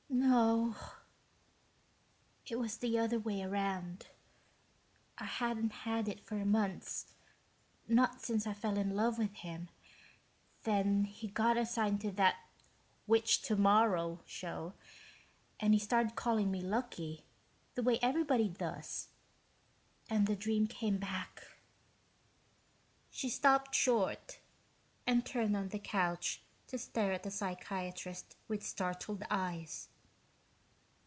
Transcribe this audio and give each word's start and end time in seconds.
"No. 0.13 0.75
It 2.45 2.59
was 2.59 2.77
the 2.77 2.99
other 2.99 3.17
way 3.19 3.41
around. 3.43 4.07
I 5.17 5.23
hadn't 5.25 5.71
had 5.71 6.07
it 6.09 6.21
for 6.25 6.43
months, 6.45 7.07
not 7.87 8.21
since 8.21 8.45
I 8.45 8.53
fell 8.53 8.77
in 8.77 8.93
love 8.95 9.17
with 9.17 9.33
him, 9.35 9.69
then 10.63 11.05
he 11.05 11.27
got 11.29 11.55
assigned 11.57 12.01
to 12.01 12.11
that 12.11 12.39
"Which 13.07 13.41
Tomorrow?" 13.41 14.19
show 14.25 14.73
and 15.61 15.73
he 15.73 15.79
started 15.79 16.15
calling 16.15 16.51
me 16.51 16.61
"Lucky," 16.61 17.25
the 17.75 17.83
way 17.83 17.97
everybody 18.01 18.49
does, 18.49 19.07
and 20.09 20.27
the 20.27 20.35
dream 20.35 20.67
came 20.67 20.97
back...." 20.97 21.41
She 23.09 23.29
stopped 23.29 23.73
short, 23.75 24.39
and 25.07 25.25
turned 25.25 25.55
on 25.55 25.69
the 25.69 25.79
couch 25.79 26.43
to 26.67 26.77
stare 26.77 27.13
at 27.13 27.23
the 27.23 27.31
psychiatrist 27.31 28.35
with 28.49 28.63
startled 28.65 29.23
eyes. 29.29 29.87